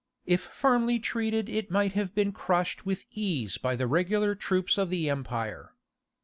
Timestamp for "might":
1.69-1.93